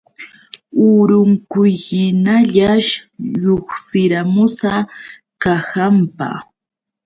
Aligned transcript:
Urunquyhiñallash 0.87 2.89
lluqsiramusa 3.41 4.73
kahanpa. 5.41 6.27